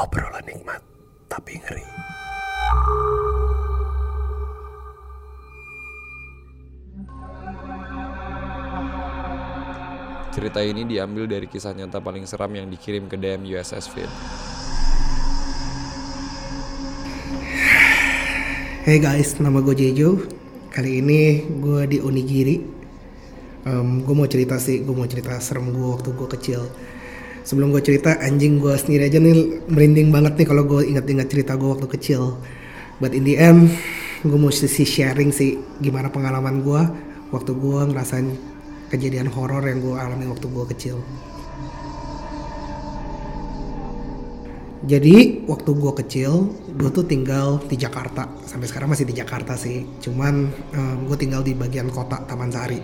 Obrolan 0.00 0.40
nikmat 0.48 0.80
tapi 1.28 1.60
ngeri. 1.60 1.84
Cerita 10.32 10.64
ini 10.64 10.88
diambil 10.88 11.28
dari 11.28 11.44
kisah 11.44 11.76
nyata 11.76 12.00
paling 12.00 12.24
seram 12.24 12.48
yang 12.56 12.72
dikirim 12.72 13.12
ke 13.12 13.20
DM 13.20 13.44
USS 13.44 13.92
Fit. 13.92 14.08
Hey 18.88 19.04
guys, 19.04 19.36
nama 19.36 19.60
gue 19.60 19.76
Jejo. 19.76 20.16
Kali 20.72 21.04
ini 21.04 21.44
gue 21.60 21.84
di 21.84 22.00
Onigiri. 22.00 22.56
Um, 23.68 24.00
gue 24.00 24.16
mau 24.16 24.24
cerita 24.24 24.56
sih, 24.56 24.80
gue 24.80 24.96
mau 24.96 25.04
cerita 25.04 25.36
serem 25.44 25.68
gue 25.68 25.88
waktu 25.92 26.08
gue 26.16 26.28
kecil. 26.40 26.64
Sebelum 27.50 27.74
gue 27.74 27.82
cerita, 27.82 28.14
anjing 28.22 28.62
gue 28.62 28.70
sendiri 28.78 29.10
aja 29.10 29.18
nih 29.18 29.66
merinding 29.66 30.14
banget 30.14 30.38
nih 30.38 30.46
kalau 30.46 30.62
gue 30.70 30.86
ingat-ingat 30.86 31.26
cerita 31.26 31.58
gue 31.58 31.66
waktu 31.66 31.90
kecil. 31.90 32.38
But 33.02 33.10
in 33.10 33.26
the 33.26 33.34
end, 33.42 33.74
gue 34.22 34.38
mau 34.38 34.54
sih 34.54 34.70
sharing 34.86 35.34
sih 35.34 35.58
gimana 35.82 36.14
pengalaman 36.14 36.62
gue 36.62 36.78
waktu 37.34 37.50
gue 37.50 37.80
ngerasain 37.90 38.38
kejadian 38.94 39.26
horor 39.34 39.66
yang 39.66 39.82
gue 39.82 39.98
alami 39.98 40.30
waktu 40.30 40.46
gue 40.46 40.64
kecil. 40.78 41.02
Jadi 44.86 45.42
waktu 45.50 45.70
gue 45.74 45.92
kecil, 46.06 46.54
gue 46.54 46.90
tuh 46.94 47.02
tinggal 47.02 47.58
di 47.66 47.74
Jakarta. 47.74 48.30
Sampai 48.46 48.70
sekarang 48.70 48.94
masih 48.94 49.10
di 49.10 49.18
Jakarta 49.18 49.58
sih. 49.58 49.98
Cuman 49.98 50.54
um, 50.54 50.96
gue 51.02 51.16
tinggal 51.18 51.42
di 51.42 51.58
bagian 51.58 51.90
kota 51.90 52.22
Taman 52.30 52.54
Sari. 52.54 52.78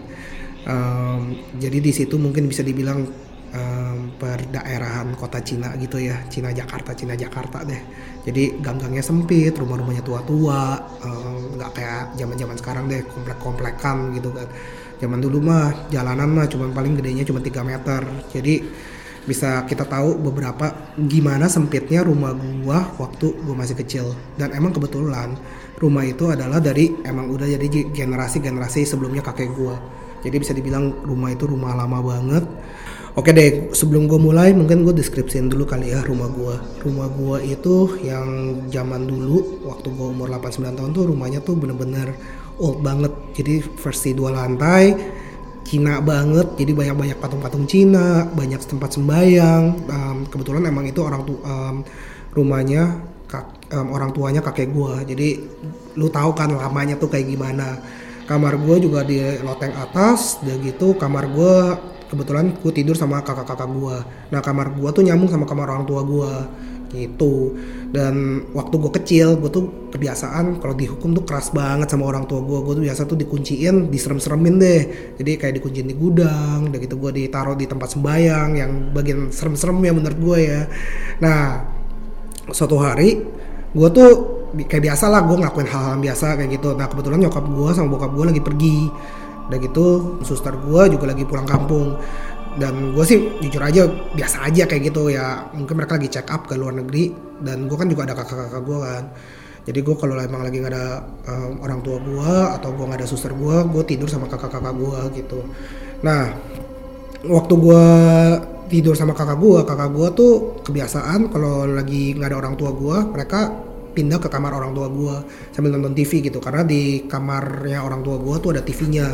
Um, 0.67 1.39
jadi 1.55 1.78
di 1.78 1.95
situ 1.95 2.19
mungkin 2.19 2.51
bisa 2.51 2.67
dibilang 2.67 3.06
um, 3.55 4.10
perdaerahan 4.18 5.14
kota 5.14 5.38
Cina 5.45 5.75
gitu 5.78 6.02
ya, 6.02 6.19
Cina 6.33 6.50
Jakarta, 6.50 6.97
Cina 6.97 7.14
Jakarta 7.14 7.62
deh. 7.62 7.83
Jadi 8.27 8.58
gang-gangnya 8.58 9.05
sempit, 9.05 9.55
rumah-rumahnya 9.55 10.02
tua-tua, 10.02 10.83
nggak 11.55 11.70
um, 11.70 11.77
kayak 11.77 12.17
zaman-zaman 12.19 12.56
sekarang 12.58 12.84
deh, 12.91 13.06
komplek-komplekan 13.06 14.17
gitu 14.19 14.34
kan. 14.34 14.48
Zaman 14.97 15.20
dulu 15.20 15.39
mah 15.44 15.92
jalanan 15.92 16.33
mah 16.33 16.47
cuma 16.48 16.72
paling 16.72 16.97
gedenya 16.98 17.22
cuma 17.22 17.39
3 17.39 17.62
meter. 17.62 18.02
Jadi 18.33 18.55
bisa 19.27 19.67
kita 19.67 19.83
tahu 19.83 20.22
beberapa 20.22 20.94
gimana 20.94 21.50
sempitnya 21.50 22.06
rumah 22.06 22.30
gua 22.62 22.94
waktu 22.94 23.34
gua 23.42 23.58
masih 23.58 23.74
kecil 23.74 24.14
dan 24.39 24.55
emang 24.55 24.70
kebetulan 24.70 25.34
rumah 25.83 26.06
itu 26.06 26.30
adalah 26.30 26.62
dari 26.62 26.94
emang 27.02 27.34
udah 27.34 27.50
jadi 27.58 27.91
generasi-generasi 27.91 28.86
sebelumnya 28.86 29.27
kakek 29.27 29.50
gua 29.50 29.83
jadi 30.22 30.39
bisa 30.39 30.55
dibilang 30.55 31.02
rumah 31.02 31.34
itu 31.34 31.42
rumah 31.42 31.74
lama 31.74 31.98
banget 32.06 32.47
Oke 33.17 33.33
deh, 33.33 33.72
sebelum 33.72 34.12
gue 34.12 34.20
mulai 34.20 34.53
mungkin 34.53 34.84
gue 34.84 34.92
deskripsiin 34.92 35.48
dulu 35.48 35.64
kali 35.64 35.89
ya 35.89 36.05
rumah 36.05 36.28
gue. 36.28 36.53
Rumah 36.84 37.09
gue 37.17 37.48
itu 37.48 37.97
yang 38.05 38.28
zaman 38.69 39.08
dulu 39.08 39.64
waktu 39.64 39.89
gue 39.89 40.06
umur 40.12 40.28
89 40.28 40.77
tahun 40.77 40.91
tuh 40.92 41.05
rumahnya 41.08 41.41
tuh 41.41 41.56
bener-bener 41.56 42.12
old 42.61 42.84
banget. 42.84 43.08
Jadi 43.33 43.64
versi 43.81 44.12
dua 44.12 44.36
lantai, 44.36 44.92
Cina 45.64 46.05
banget. 46.05 46.61
Jadi 46.61 46.77
banyak-banyak 46.77 47.17
patung-patung 47.17 47.64
Cina, 47.64 48.28
banyak 48.28 48.61
tempat 48.69 49.00
sembayang. 49.00 49.64
Um, 49.89 50.19
kebetulan 50.28 50.69
emang 50.69 50.84
itu 50.84 51.01
orang 51.01 51.25
tuh 51.25 51.41
um, 51.41 51.89
rumahnya 52.36 53.01
kak, 53.33 53.73
um, 53.73 53.97
orang 53.97 54.12
tuanya 54.12 54.45
kakek 54.45 54.69
gue. 54.77 54.92
Jadi 55.08 55.28
lu 55.97 56.12
tahu 56.12 56.36
kan 56.36 56.53
lamanya 56.53 57.01
tuh 57.01 57.08
kayak 57.08 57.33
gimana. 57.33 57.80
Kamar 58.28 58.61
gue 58.61 58.77
juga 58.77 59.08
di 59.08 59.25
loteng 59.41 59.73
atas, 59.73 60.36
dan 60.45 60.61
gitu 60.61 60.92
kamar 61.01 61.33
gue 61.33 61.56
kebetulan 62.06 62.54
gue 62.58 62.72
tidur 62.72 62.94
sama 62.94 63.22
kakak-kakak 63.22 63.68
gue 63.70 63.96
nah 64.30 64.40
kamar 64.40 64.74
gue 64.74 64.88
tuh 64.94 65.02
nyambung 65.02 65.30
sama 65.30 65.44
kamar 65.44 65.70
orang 65.74 65.86
tua 65.86 66.02
gue 66.06 66.32
gitu. 66.94 67.56
Dan 67.90 68.46
waktu 68.52 68.74
gue 68.78 68.92
kecil 69.02 69.28
gue 69.40 69.50
tuh 69.50 69.90
kebiasaan 69.90 70.61
kalau 70.61 70.74
dihukum 70.77 71.16
tuh 71.16 71.24
keras 71.24 71.50
banget 71.50 71.90
sama 71.90 72.06
orang 72.06 72.28
tua 72.28 72.42
gue 72.45 72.58
gue 72.62 72.74
tuh 72.78 72.84
biasa 72.84 73.00
tuh 73.08 73.18
dikunciin 73.18 73.90
diserem-seremin 73.90 74.55
deh. 74.61 74.83
Jadi 75.18 75.33
kayak 75.39 75.55
dikunciin 75.61 75.89
di 75.89 75.96
gudang 75.96 76.70
udah 76.70 76.78
gitu 76.80 76.95
gue 76.98 77.11
ditaruh 77.24 77.56
di 77.58 77.66
tempat 77.66 77.96
sembayang 77.96 78.50
yang 78.55 78.70
bagian 78.95 79.30
serem-serem 79.33 79.78
ya 79.83 79.92
menurut 79.95 80.18
gue 80.18 80.39
ya. 80.45 80.62
Nah 81.22 81.40
suatu 82.52 82.78
hari 82.78 83.18
gue 83.77 83.89
tuh 83.92 84.11
kayak 84.56 84.92
biasa 84.92 85.11
lah 85.11 85.20
gue 85.27 85.36
ngelakuin 85.36 85.68
hal-hal 85.68 85.96
biasa 86.00 86.27
kayak 86.39 86.50
gitu. 86.61 86.74
Nah 86.78 86.86
kebetulan 86.86 87.18
nyokap 87.27 87.45
gue 87.45 87.70
sama 87.74 87.89
bokap 87.90 88.12
gue 88.14 88.24
lagi 88.34 88.42
pergi 88.42 88.78
udah 89.46 89.58
gitu 89.62 89.86
suster 90.27 90.55
gue 90.55 90.83
juga 90.95 91.11
lagi 91.11 91.24
pulang 91.27 91.46
kampung. 91.46 91.98
Dan 92.57 92.96
gue 92.96 93.05
sih 93.05 93.36
jujur 93.45 93.61
aja 93.61 93.84
biasa 94.17 94.48
aja 94.48 94.64
kayak 94.64 94.92
gitu 94.92 95.12
ya. 95.12 95.52
Mungkin 95.52 95.77
mereka 95.77 96.01
lagi 96.01 96.08
check 96.08 96.29
up 96.33 96.48
ke 96.48 96.57
luar 96.57 96.73
negeri 96.73 97.12
dan 97.45 97.68
gue 97.68 97.77
kan 97.77 97.84
juga 97.86 98.08
ada 98.08 98.14
kakak-kakak 98.17 98.62
gue 98.64 98.79
kan. 98.80 99.05
Jadi 99.67 99.79
gue 99.83 99.95
kalau 99.98 100.14
emang 100.17 100.46
lagi 100.46 100.62
nggak 100.62 100.73
ada 100.73 100.86
um, 101.27 101.58
orang 101.61 101.83
tua 101.83 101.98
gue 101.98 102.34
atau 102.55 102.70
gue 102.70 102.84
nggak 102.86 103.01
ada 103.02 103.08
suster 103.11 103.34
gue 103.34 103.57
gue 103.67 103.83
tidur 103.84 104.08
sama 104.08 104.30
kakak-kakak 104.30 104.73
gue 104.73 105.01
gitu. 105.20 105.42
Nah 106.07 106.33
waktu 107.27 107.55
gue 107.58 107.84
tidur 108.70 108.95
sama 108.95 109.14
kakak 109.14 109.39
gue 109.39 109.58
kakak 109.67 109.90
gue 109.90 110.08
tuh 110.14 110.33
kebiasaan 110.63 111.30
kalau 111.30 111.67
lagi 111.67 112.14
nggak 112.14 112.30
ada 112.30 112.39
orang 112.39 112.55
tua 112.55 112.70
gue 112.74 112.96
mereka 113.11 113.52
pindah 113.96 114.20
ke 114.20 114.29
kamar 114.29 114.52
orang 114.52 114.77
tua 114.77 114.92
gue 114.92 115.14
sambil 115.57 115.73
nonton 115.73 115.96
TV 115.96 116.29
gitu. 116.29 116.36
Karena 116.45 116.61
di 116.61 117.08
kamarnya 117.08 117.80
orang 117.80 118.05
tua 118.05 118.20
gue 118.20 118.36
tuh 118.45 118.51
ada 118.52 118.61
TV-nya 118.61 119.08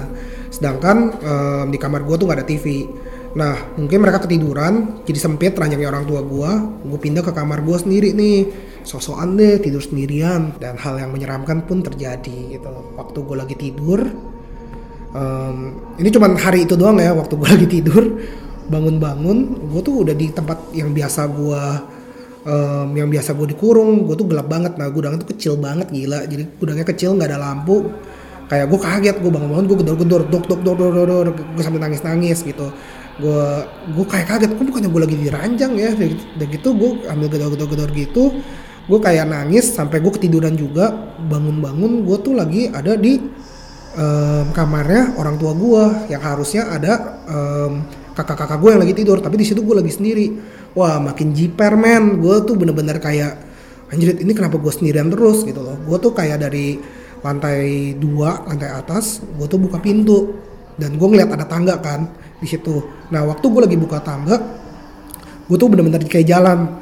sedangkan 0.50 0.97
um, 1.22 1.66
di 1.70 1.78
kamar 1.78 2.03
gue 2.03 2.16
tuh 2.19 2.26
nggak 2.28 2.38
ada 2.43 2.48
TV 2.48 2.66
nah 3.32 3.56
mungkin 3.81 4.04
mereka 4.04 4.28
ketiduran 4.28 5.00
jadi 5.09 5.16
sempit 5.16 5.56
ranjangnya 5.56 5.88
orang 5.88 6.04
tua 6.04 6.20
gue 6.20 6.50
gue 6.84 6.98
pindah 7.00 7.25
ke 7.25 7.32
kamar 7.32 7.62
gue 7.62 7.76
sendiri 7.78 8.10
nih. 8.12 8.38
Sosokan 8.82 9.38
deh 9.38 9.62
tidur 9.62 9.78
sendirian. 9.78 10.59
Dan 10.59 10.75
hal 10.75 10.99
yang 10.99 11.14
menyeramkan 11.14 11.62
pun 11.64 11.87
terjadi 11.87 12.59
gitu. 12.59 12.75
Waktu 12.99 13.19
gue 13.22 13.37
lagi 13.38 13.54
tidur 13.54 14.03
um, 15.16 15.56
ini 16.00 16.09
cuman 16.09 16.37
hari 16.37 16.64
itu 16.64 16.75
doang 16.75 16.99
ya 16.99 17.12
waktu 17.14 17.37
gue 17.37 17.49
lagi 17.54 17.69
tidur 17.69 18.04
bangun-bangun 18.69 19.69
gue 19.69 19.81
tuh 19.84 19.94
udah 20.06 20.14
di 20.16 20.32
tempat 20.32 20.72
yang 20.72 20.91
biasa 20.97 21.28
gue 21.28 21.62
um, 22.47 22.88
yang 22.94 23.08
biasa 23.08 23.34
gue 23.34 23.54
dikurung 23.54 24.06
gue 24.06 24.14
tuh 24.19 24.26
gelap 24.26 24.47
banget. 24.50 24.76
Nah 24.78 24.91
gudangnya 24.91 25.22
tuh 25.22 25.30
kecil 25.34 25.54
banget 25.58 25.91
gila. 25.91 26.26
Jadi 26.26 26.44
gudangnya 26.58 26.86
kecil 26.86 27.14
nggak 27.16 27.28
ada 27.34 27.38
lampu. 27.41 27.91
Kayak 28.50 28.66
gue 28.69 28.80
kaget 28.80 29.16
gue 29.22 29.30
bangun 29.32 29.48
bangun 29.48 29.66
gue 29.70 29.78
gedor 29.80 29.97
gedor 29.97 30.22
dok 30.28 30.44
dok 30.50 30.60
dok 30.60 30.76
dok 30.76 31.06
dok. 31.08 31.36
Gue 31.56 31.62
sambil 31.62 31.81
nangis 31.82 32.02
nangis 32.04 32.38
gitu. 32.44 32.69
Gue 33.20 33.44
gue 33.92 34.06
kayak 34.06 34.26
kaget 34.28 34.50
gue 34.54 34.64
bukannya 34.66 34.91
gue 34.91 35.02
lagi 35.02 35.16
diranjang 35.16 35.72
ya? 35.78 35.91
Dan 36.36 36.47
gitu 36.50 36.69
gue 36.76 36.91
ambil 37.08 37.28
gedor 37.31 37.48
gedor 37.54 37.69
gedor 37.70 37.91
gitu 37.94 38.25
gue 38.82 38.98
kayak 38.98 39.31
nangis 39.31 39.70
sampai 39.70 40.02
gue 40.02 40.12
ketiduran 40.12 40.58
juga. 40.58 41.14
Bangun 41.22 41.62
bangun 41.62 42.02
gue 42.04 42.16
tuh 42.20 42.34
lagi 42.34 42.69
ada 42.69 42.98
di 42.98 43.16
um, 43.97 44.47
kamarnya 44.52 45.16
orang 45.16 45.36
tua 45.36 45.52
gue 45.56 45.84
yang 46.12 46.22
harusnya 46.22 46.69
ada 46.69 47.22
um, 47.28 48.01
kakak-kakak 48.12 48.61
gue 48.61 48.71
yang 48.77 48.83
lagi 48.84 48.95
tidur 48.97 49.19
tapi 49.19 49.41
di 49.41 49.47
situ 49.49 49.65
gue 49.65 49.77
lagi 49.81 49.93
sendiri. 49.93 50.27
Wah 50.77 51.00
makin 51.00 51.33
jiper 51.33 51.77
men. 51.77 52.21
Gue 52.21 52.45
tuh 52.45 52.55
bener-bener 52.56 53.00
kayak 53.00 53.33
anjir 53.93 54.17
ini 54.17 54.33
kenapa 54.33 54.56
gue 54.56 54.73
sendirian 54.73 55.09
terus 55.09 55.45
gitu 55.45 55.61
loh. 55.61 55.77
Gue 55.84 55.97
tuh 56.00 56.12
kayak 56.12 56.45
dari 56.45 56.77
lantai 57.23 57.95
dua 57.97 58.43
lantai 58.45 58.71
atas 58.73 59.25
gue 59.25 59.47
tuh 59.49 59.61
buka 59.61 59.81
pintu. 59.81 60.37
Dan 60.77 60.97
gue 60.97 61.09
ngeliat 61.09 61.28
ada 61.33 61.45
tangga 61.45 61.77
kan 61.81 62.09
di 62.41 62.47
situ. 62.49 62.81
Nah 63.12 63.25
waktu 63.28 63.45
gue 63.49 63.62
lagi 63.69 63.77
buka 63.77 64.00
tangga 64.00 64.37
gue 65.49 65.56
tuh 65.59 65.69
bener-bener 65.69 66.05
kayak 66.09 66.29
jalan. 66.29 66.81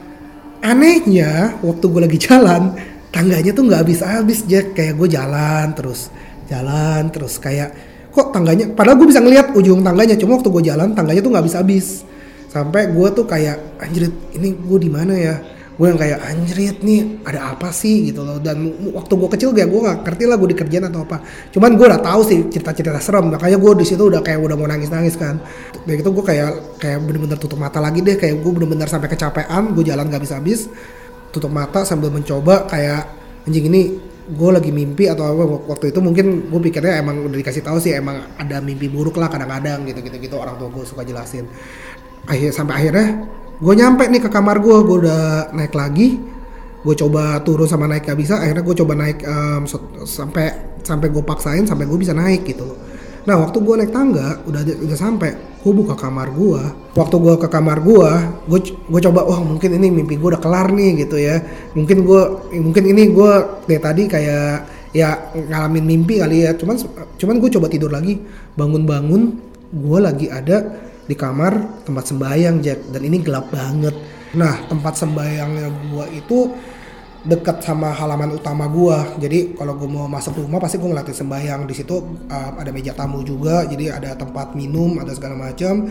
Anehnya 0.60 1.56
waktu 1.64 1.84
gue 1.88 2.00
lagi 2.04 2.18
jalan 2.28 2.76
tangganya 3.10 3.50
tuh 3.54 3.64
nggak 3.66 3.80
habis-habis 3.86 4.46
Jack. 4.46 4.74
Kayak 4.74 4.98
gue 4.98 5.08
jalan 5.14 5.66
terus 5.74 6.10
jalan 6.46 7.06
terus. 7.10 7.38
Kayak 7.38 7.89
kok 8.10 8.34
tangganya 8.34 8.74
padahal 8.74 8.98
gue 8.98 9.08
bisa 9.08 9.22
ngeliat 9.22 9.54
ujung 9.54 9.80
tangganya 9.86 10.18
cuma 10.18 10.38
waktu 10.38 10.50
gue 10.50 10.62
jalan 10.66 10.92
tangganya 10.92 11.22
tuh 11.22 11.30
nggak 11.30 11.42
habis-habis 11.46 12.10
sampai 12.50 12.90
gue 12.90 13.08
tuh 13.14 13.24
kayak 13.30 13.78
anjrit 13.78 14.10
ini 14.34 14.58
gue 14.58 14.78
di 14.82 14.90
mana 14.90 15.14
ya? 15.14 15.38
Gue 15.80 15.88
yang 15.88 15.96
kayak 15.96 16.18
anjrit 16.20 16.76
nih 16.84 17.24
ada 17.24 17.56
apa 17.56 17.72
sih 17.72 18.12
gitu 18.12 18.20
loh. 18.20 18.36
Dan 18.36 18.68
waktu 18.92 19.12
gue 19.16 19.28
kecil 19.32 19.48
gak 19.56 19.70
gue 19.70 19.80
nggak 19.80 19.98
ngerti 20.04 20.24
lah 20.28 20.36
gue 20.36 20.48
dikerjain 20.52 20.84
atau 20.90 21.08
apa. 21.08 21.24
Cuman 21.54 21.78
gue 21.78 21.86
udah 21.88 22.02
tahu 22.04 22.20
sih 22.26 22.38
cerita-cerita 22.52 23.00
serem 23.00 23.32
makanya 23.32 23.56
gue 23.56 23.72
di 23.80 23.86
situ 23.88 24.02
udah 24.12 24.20
kayak 24.20 24.44
udah 24.44 24.60
mau 24.60 24.68
nangis-nangis 24.68 25.16
kan. 25.16 25.40
Dan 25.86 25.94
itu 25.96 26.10
gue 26.10 26.24
kayak 26.26 26.76
kayak 26.82 26.98
bener-bener 27.06 27.38
tutup 27.40 27.56
mata 27.56 27.80
lagi 27.80 28.04
deh 28.04 28.18
kayak 28.18 28.44
gue 28.44 28.52
bener-bener 28.52 28.90
sampai 28.90 29.08
kecapean 29.08 29.72
gue 29.72 29.84
jalan 29.86 30.04
gak 30.10 30.20
habis-habis 30.20 30.68
tutup 31.30 31.48
mata 31.48 31.86
sambil 31.86 32.10
mencoba 32.12 32.66
kayak 32.66 33.06
anjing 33.46 33.70
ini 33.70 34.09
gue 34.30 34.50
lagi 34.50 34.70
mimpi 34.70 35.10
atau 35.10 35.26
apa 35.26 35.44
waktu 35.66 35.90
itu 35.90 35.98
mungkin 35.98 36.48
gue 36.48 36.60
pikirnya 36.70 37.02
emang 37.02 37.26
udah 37.26 37.38
dikasih 37.42 37.66
tahu 37.66 37.82
sih 37.82 37.98
emang 37.98 38.22
ada 38.38 38.62
mimpi 38.62 38.86
buruk 38.86 39.18
lah 39.18 39.26
kadang-kadang 39.26 39.82
gitu 39.90 40.00
gitu 40.06 40.16
gitu 40.22 40.36
orang 40.38 40.54
tua 40.56 40.70
gue 40.70 40.84
suka 40.86 41.02
jelasin. 41.02 41.50
Akhir 42.30 42.54
sampai 42.54 42.74
akhirnya 42.78 43.06
gue 43.60 43.74
nyampe 43.76 44.08
nih 44.08 44.22
ke 44.24 44.30
kamar 44.32 44.56
gue 44.62 44.76
gue 44.86 44.96
udah 45.04 45.52
naik 45.52 45.74
lagi 45.76 46.16
gue 46.80 46.94
coba 46.96 47.44
turun 47.44 47.68
sama 47.68 47.84
naik 47.84 48.08
gak 48.08 48.16
bisa 48.16 48.40
akhirnya 48.40 48.64
gue 48.64 48.76
coba 48.80 48.92
naik 48.96 49.20
um, 49.28 49.68
sampai 50.08 50.48
sampai 50.80 51.12
gue 51.12 51.20
paksain 51.20 51.68
sampai 51.68 51.84
gue 51.84 51.98
bisa 52.00 52.16
naik 52.16 52.48
gitu 52.48 52.64
loh 52.64 52.89
Nah 53.28 53.36
waktu 53.36 53.60
gue 53.60 53.74
naik 53.84 53.92
tangga 53.92 54.40
udah 54.48 54.62
udah 54.64 54.98
sampai, 54.98 55.36
gue 55.60 55.72
buka 55.72 55.94
kamar 55.96 56.32
gue. 56.32 56.62
Waktu 56.96 57.16
gue 57.20 57.34
ke 57.36 57.48
kamar 57.52 57.84
gue, 57.84 58.10
gue 58.48 58.58
gue 58.72 59.00
coba 59.10 59.20
wah 59.28 59.40
mungkin 59.44 59.76
ini 59.76 59.92
mimpi 59.92 60.16
gue 60.16 60.28
udah 60.32 60.42
kelar 60.42 60.72
nih 60.72 61.04
gitu 61.04 61.20
ya. 61.20 61.40
Mungkin 61.76 62.04
gue 62.04 62.22
mungkin 62.56 62.84
ini 62.88 63.12
gue 63.12 63.32
dari 63.68 63.80
tadi 63.80 64.02
kayak 64.08 64.52
ya 64.96 65.30
ngalamin 65.36 65.84
mimpi 65.84 66.18
kali 66.18 66.48
ya. 66.48 66.56
Cuman 66.56 66.80
cuman 67.20 67.36
gue 67.38 67.50
coba 67.60 67.66
tidur 67.68 67.92
lagi, 67.92 68.18
bangun-bangun, 68.56 69.22
gue 69.70 69.98
lagi 70.00 70.26
ada 70.32 70.88
di 71.04 71.18
kamar 71.18 71.82
tempat 71.82 72.06
sembayang 72.06 72.56
Jack 72.62 72.94
dan 72.94 73.02
ini 73.04 73.18
gelap 73.20 73.50
banget. 73.50 73.94
Nah 74.38 74.62
tempat 74.70 74.94
sembayangnya 74.94 75.68
gue 75.90 76.06
itu 76.14 76.38
dekat 77.24 77.60
sama 77.60 77.92
halaman 77.92 78.36
utama 78.36 78.64
gua. 78.66 79.16
Jadi 79.20 79.52
kalau 79.54 79.76
gua 79.76 79.88
mau 79.88 80.06
masuk 80.08 80.40
rumah 80.40 80.58
pasti 80.60 80.80
gua 80.80 80.96
ngeliatin 80.96 81.16
sembayang. 81.16 81.60
Di 81.68 81.74
situ 81.76 81.96
uh, 82.28 82.50
ada 82.56 82.70
meja 82.72 82.96
tamu 82.96 83.20
juga, 83.20 83.64
jadi 83.68 83.96
ada 83.96 84.16
tempat 84.16 84.56
minum, 84.56 84.96
ada 85.00 85.12
segala 85.12 85.36
macam. 85.36 85.88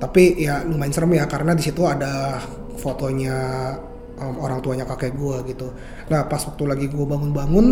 Tapi 0.00 0.42
ya 0.42 0.66
lumayan 0.66 0.92
serem 0.92 1.12
ya 1.16 1.24
karena 1.24 1.54
di 1.54 1.62
situ 1.64 1.86
ada 1.86 2.42
fotonya 2.76 3.38
um, 4.18 4.34
orang 4.40 4.58
tuanya 4.62 4.86
kakek 4.86 5.14
gue 5.14 5.36
gitu. 5.54 5.70
Nah 6.10 6.26
pas 6.26 6.38
waktu 6.38 6.64
lagi 6.66 6.86
gue 6.90 7.06
bangun-bangun, 7.06 7.66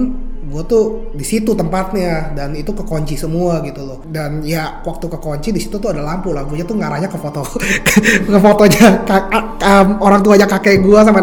gue 0.50 0.62
tuh 0.66 1.14
di 1.14 1.22
situ 1.22 1.54
tempatnya 1.54 2.34
dan 2.34 2.54
itu 2.58 2.74
kekunci 2.74 3.14
semua 3.14 3.62
gitu 3.62 3.82
loh. 3.86 3.98
Dan 4.08 4.42
ya 4.42 4.82
waktu 4.82 5.06
kekunci 5.06 5.54
di 5.54 5.60
situ 5.62 5.78
tuh 5.78 5.94
ada 5.94 6.02
lampu, 6.02 6.34
lampunya 6.34 6.66
tuh 6.66 6.78
ngarahnya 6.78 7.06
ke 7.06 7.18
foto 7.18 7.42
ke 8.30 8.38
fotonya 8.38 8.86
kak, 9.06 9.24
um, 9.62 9.88
orang 10.02 10.20
tuanya 10.20 10.46
kakek 10.48 10.82
gue 10.82 10.98
sama 11.02 11.20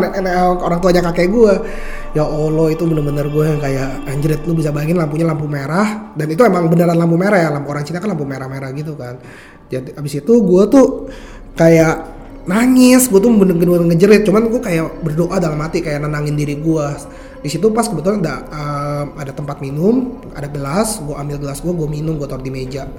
orang 0.63 0.79
tuanya 0.79 1.01
kakek 1.11 1.27
gue. 1.31 1.53
Ya 2.17 2.25
Allah 2.25 2.73
itu 2.73 2.89
bener-bener 2.89 3.29
gue 3.29 3.43
yang 3.45 3.61
kayak 3.61 4.09
anjrit 4.09 4.41
lu 4.49 4.57
bisa 4.57 4.73
bayangin 4.73 4.97
lampunya 4.97 5.29
lampu 5.29 5.45
merah 5.45 6.09
dan 6.17 6.25
itu 6.25 6.41
emang 6.41 6.65
beneran 6.65 6.97
lampu 6.97 7.13
merah 7.13 7.37
ya 7.37 7.49
lampu 7.53 7.69
orang 7.69 7.85
Cina 7.85 8.01
kan 8.01 8.09
lampu 8.09 8.25
merah-merah 8.25 8.73
gitu 8.73 8.97
kan. 8.97 9.21
Jadi 9.69 9.93
abis 9.93 10.25
itu 10.25 10.33
gue 10.41 10.63
tuh 10.73 11.05
kayak 11.53 12.18
nangis 12.49 13.05
gue 13.05 13.19
tuh 13.21 13.29
bener-bener 13.29 13.85
ngejerit. 13.93 14.25
Cuman 14.25 14.49
gue 14.49 14.57
kayak 14.57 15.05
berdoa 15.05 15.37
dalam 15.37 15.61
hati 15.61 15.85
kayak 15.85 16.01
nenangin 16.01 16.33
diri 16.33 16.57
gue 16.57 16.87
di 17.39 17.47
situ 17.47 17.71
pas 17.71 17.87
kebetulan 17.87 18.19
ada 18.19 18.35
uh, 18.51 19.05
ada 19.15 19.31
tempat 19.31 19.63
minum 19.63 20.19
ada 20.35 20.51
gelas 20.51 20.99
gue 20.99 21.15
ambil 21.15 21.39
gelas 21.39 21.63
gue 21.63 21.71
gue 21.71 21.87
minum 21.87 22.17
gue 22.17 22.25
taruh 22.25 22.41
di 22.41 22.49
meja. 22.49 22.89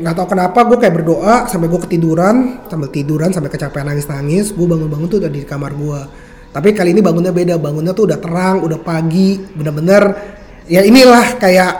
Nggak 0.00 0.14
tahu 0.16 0.26
kenapa 0.32 0.64
gue 0.64 0.76
kayak 0.80 0.94
berdoa 0.96 1.36
sampai 1.52 1.68
gue 1.68 1.80
ketiduran 1.84 2.64
sambil 2.72 2.88
tiduran 2.88 3.30
sampai 3.36 3.52
kecapean 3.52 3.92
nangis 3.92 4.08
nangis 4.08 4.50
gue 4.56 4.66
bangun 4.66 4.88
bangun 4.88 5.08
tuh 5.12 5.18
udah 5.20 5.30
di 5.30 5.44
kamar 5.44 5.72
gue 5.76 6.00
tapi 6.56 6.72
kali 6.72 6.96
ini 6.96 7.04
bangunnya 7.04 7.36
beda 7.36 7.60
bangunnya 7.60 7.92
tuh 7.92 8.08
udah 8.08 8.16
terang 8.16 8.64
udah 8.64 8.80
pagi 8.80 9.36
bener-bener 9.36 10.08
ya 10.64 10.80
inilah 10.80 11.36
kayak 11.36 11.72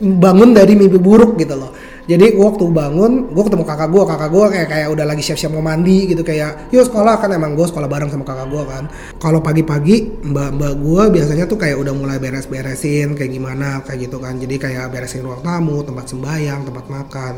bangun 0.00 0.56
dari 0.56 0.72
mimpi 0.72 0.96
buruk 0.96 1.36
gitu 1.36 1.52
loh 1.52 1.76
jadi 2.08 2.32
gue 2.32 2.44
waktu 2.44 2.64
bangun 2.68 3.32
gue 3.32 3.42
ketemu 3.44 3.64
kakak 3.68 3.88
gue 3.92 4.02
kakak 4.08 4.30
gue 4.32 4.44
kayak 4.52 4.68
kayak 4.72 4.88
udah 4.92 5.04
lagi 5.04 5.22
siap-siap 5.24 5.52
mau 5.52 5.64
mandi 5.64 6.08
gitu 6.08 6.22
kayak 6.24 6.72
yuk 6.72 6.88
sekolah 6.88 7.20
kan 7.20 7.28
emang 7.32 7.52
gue 7.52 7.66
sekolah 7.68 7.88
bareng 7.88 8.08
sama 8.08 8.24
kakak 8.24 8.48
gue 8.48 8.62
kan. 8.64 8.84
Kalau 9.20 9.40
pagi-pagi 9.44 10.24
mbak 10.24 10.50
mbak 10.56 10.74
gue 10.80 11.02
biasanya 11.20 11.44
tuh 11.44 11.60
kayak 11.60 11.76
udah 11.76 11.92
mulai 11.92 12.16
beres-beresin 12.16 13.12
kayak 13.18 13.30
gimana 13.30 13.84
kayak 13.84 14.08
gitu 14.08 14.16
kan. 14.16 14.40
Jadi 14.40 14.56
kayak 14.56 14.88
beresin 14.88 15.24
ruang 15.24 15.44
tamu 15.44 15.84
tempat 15.84 16.08
sembayang 16.08 16.60
tempat 16.68 16.84
makan. 16.88 17.34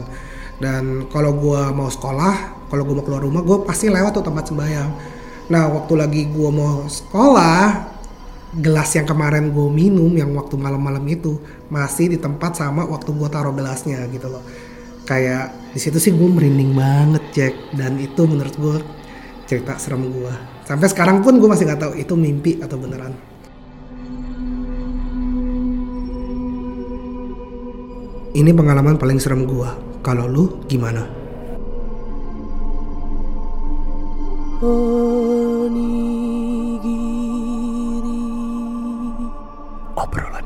Dan 0.63 1.11
kalau 1.11 1.35
gue 1.35 1.63
mau 1.75 1.91
sekolah 1.91 2.63
kalau 2.73 2.89
gue 2.89 2.95
mau 2.97 3.05
keluar 3.05 3.21
rumah 3.21 3.45
gue 3.45 3.69
pasti 3.69 3.93
lewat 3.93 4.17
tuh 4.17 4.25
tempat 4.25 4.49
sembayang 4.49 4.91
nah 5.53 5.69
waktu 5.69 5.93
lagi 6.01 6.23
gue 6.33 6.49
mau 6.49 6.89
sekolah 6.89 7.92
gelas 8.53 8.93
yang 8.93 9.09
kemarin 9.09 9.49
gue 9.49 9.69
minum 9.73 10.13
yang 10.13 10.29
waktu 10.37 10.61
malam-malam 10.61 11.01
itu 11.09 11.41
masih 11.73 12.13
di 12.13 12.19
tempat 12.21 12.61
sama 12.61 12.85
waktu 12.85 13.09
gue 13.17 13.29
taruh 13.33 13.57
gelasnya 13.57 14.05
gitu 14.13 14.29
loh. 14.29 14.45
Kayak 15.09 15.57
di 15.73 15.81
situ 15.81 15.97
sih 15.97 16.13
gue 16.13 16.29
merinding 16.29 16.77
banget 16.77 17.23
cek 17.33 17.55
dan 17.81 17.97
itu 17.97 18.29
menurut 18.29 18.55
gue 18.61 18.77
cerita 19.49 19.77
serem 19.81 20.09
gue 20.09 20.33
sampai 20.69 20.89
sekarang 20.89 21.21
pun 21.21 21.37
gue 21.37 21.49
masih 21.49 21.69
nggak 21.69 21.81
tahu 21.81 21.93
itu 21.97 22.15
mimpi 22.17 22.61
atau 22.61 22.77
beneran. 22.77 23.17
Ini 28.33 28.49
pengalaman 28.57 28.97
paling 28.97 29.21
serem 29.21 29.45
gue 29.45 29.69
kalau 30.01 30.25
lu 30.25 30.45
gimana? 30.65 31.05
Obrolan 34.63 36.12
yang 40.13 40.42